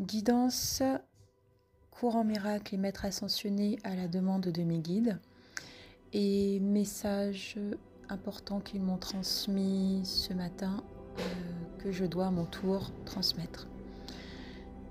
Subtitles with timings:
[0.00, 0.82] Guidance,
[1.90, 5.18] courant miracle et maître ascensionné à la demande de mes guides.
[6.14, 7.58] Et message
[8.08, 10.82] important qu'ils m'ont transmis ce matin
[11.18, 11.22] euh,
[11.80, 13.68] que je dois à mon tour transmettre.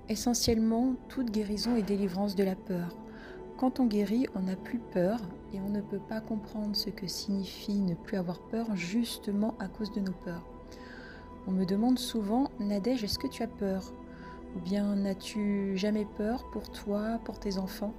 [0.08, 2.96] Essentiellement, toute guérison et délivrance de la peur.
[3.58, 5.18] Quand on guérit, on n'a plus peur
[5.52, 9.66] et on ne peut pas comprendre ce que signifie ne plus avoir peur justement à
[9.66, 10.46] cause de nos peurs.
[11.48, 13.92] On me demande souvent, Nadège, est-ce que tu as peur?
[14.56, 17.94] Ou bien n'as-tu jamais peur pour toi, pour tes enfants?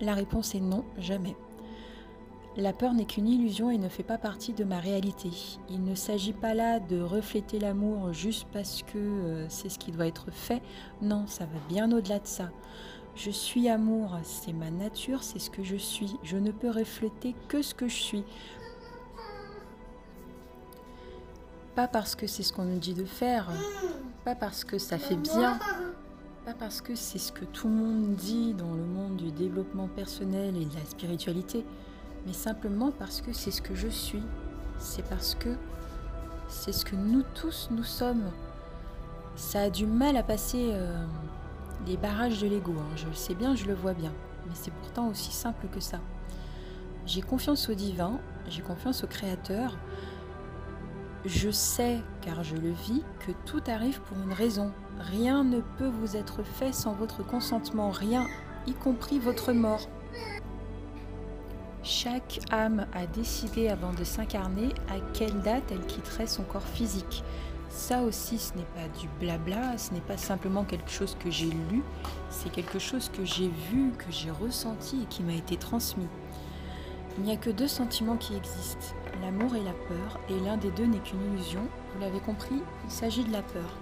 [0.00, 1.36] La réponse est non, jamais.
[2.56, 5.30] La peur n'est qu'une illusion et ne fait pas partie de ma réalité.
[5.70, 9.90] Il ne s'agit pas là de refléter l'amour juste parce que euh, c'est ce qui
[9.90, 10.62] doit être fait.
[11.02, 12.50] Non, ça va bien au-delà de ça.
[13.16, 16.16] Je suis amour, c'est ma nature, c'est ce que je suis.
[16.22, 18.24] Je ne peux refléter que ce que je suis.
[21.74, 23.48] Pas parce que c'est ce qu'on nous dit de faire,
[24.24, 25.58] pas parce que ça fait bien,
[26.44, 29.88] pas parce que c'est ce que tout le monde dit dans le monde du développement
[29.88, 31.64] personnel et de la spiritualité,
[32.26, 34.22] mais simplement parce que c'est ce que je suis.
[34.78, 35.48] C'est parce que
[36.48, 38.30] c'est ce que nous tous nous sommes.
[39.34, 41.04] Ça a du mal à passer euh,
[41.86, 42.72] les barrages de l'ego.
[42.78, 42.96] Hein.
[42.96, 44.12] Je le sais bien, je le vois bien.
[44.46, 45.98] Mais c'est pourtant aussi simple que ça.
[47.06, 49.76] J'ai confiance au divin, j'ai confiance au créateur,
[51.24, 54.72] je sais, car je le vis, que tout arrive pour une raison.
[54.98, 58.26] Rien ne peut vous être fait sans votre consentement, rien,
[58.66, 59.88] y compris votre mort.
[61.82, 67.22] Chaque âme a décidé avant de s'incarner à quelle date elle quitterait son corps physique.
[67.68, 71.50] Ça aussi, ce n'est pas du blabla, ce n'est pas simplement quelque chose que j'ai
[71.50, 71.82] lu,
[72.30, 76.06] c'est quelque chose que j'ai vu, que j'ai ressenti et qui m'a été transmis.
[77.18, 78.94] Il n'y a que deux sentiments qui existent,
[79.24, 81.62] l'amour et la peur, et l'un des deux n'est qu'une illusion.
[81.92, 83.78] Vous l'avez compris, il s'agit de la peur.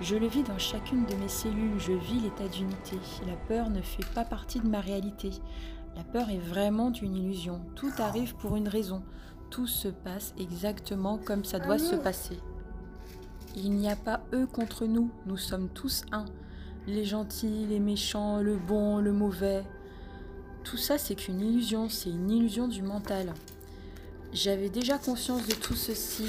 [0.00, 2.96] Je le vis dans chacune de mes cellules, je vis l'état d'unité.
[3.26, 5.30] La peur ne fait pas partie de ma réalité.
[5.94, 7.60] La peur est vraiment une illusion.
[7.74, 9.02] Tout arrive pour une raison.
[9.50, 12.38] Tout se passe exactement comme ça doit se passer.
[13.56, 16.24] Il n'y a pas eux contre nous, nous sommes tous un.
[16.86, 19.64] Les gentils, les méchants, le bon, le mauvais,
[20.64, 23.32] tout ça, c'est qu'une illusion, c'est une illusion du mental.
[24.32, 26.26] J'avais déjà conscience de tout ceci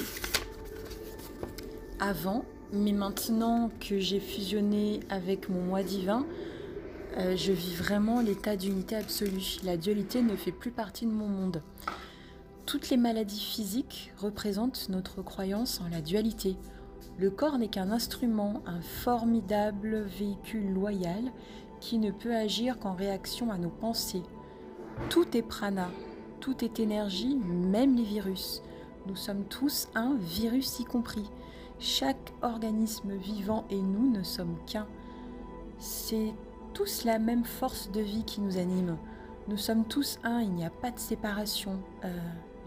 [2.00, 6.26] avant, mais maintenant que j'ai fusionné avec mon moi divin,
[7.18, 9.60] euh, je vis vraiment l'état d'unité absolue.
[9.64, 11.62] La dualité ne fait plus partie de mon monde.
[12.66, 16.56] Toutes les maladies physiques représentent notre croyance en la dualité.
[17.20, 21.32] Le corps n'est qu'un instrument, un formidable véhicule loyal
[21.80, 24.24] qui ne peut agir qu'en réaction à nos pensées.
[25.10, 25.90] Tout est prana,
[26.42, 28.62] tout est énergie, même les virus.
[29.06, 31.30] Nous sommes tous un, virus y compris.
[31.80, 34.88] Chaque organisme vivant et nous ne sommes qu'un.
[35.80, 36.34] C'est
[36.74, 38.98] tous la même force de vie qui nous anime.
[39.48, 41.80] Nous sommes tous un, il n'y a pas de séparation.
[42.04, 42.18] Euh,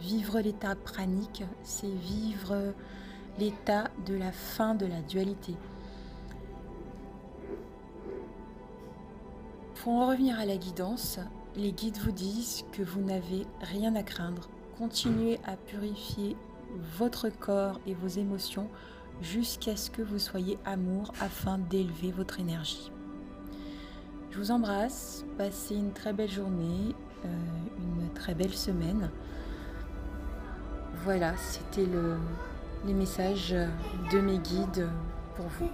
[0.01, 2.73] vivre l'état pranique, c'est vivre
[3.39, 5.55] l'état de la fin de la dualité.
[9.77, 11.19] Pour en revenir à la guidance,
[11.57, 14.49] les guides vous disent que vous n'avez rien à craindre.
[14.79, 16.37] Continuez à purifier
[16.99, 18.69] votre corps et vos émotions
[19.23, 22.91] jusqu'à ce que vous soyez amour afin d'élever votre énergie.
[24.31, 26.95] Je vous embrasse, passez une très belle journée,
[27.25, 27.29] euh,
[27.79, 29.11] une très belle semaine.
[31.05, 32.17] Voilà, c'était le,
[32.85, 33.55] les messages
[34.13, 34.89] de mes guides
[35.37, 35.71] pour vous.